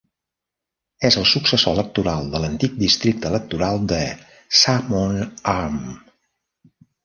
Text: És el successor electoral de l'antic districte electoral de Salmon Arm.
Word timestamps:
És 1.09 1.17
el 1.21 1.27
successor 1.31 1.75
electoral 1.77 2.31
de 2.33 2.41
l'antic 2.45 2.81
districte 2.85 3.31
electoral 3.35 3.87
de 3.95 4.01
Salmon 4.65 5.23
Arm. 5.57 5.81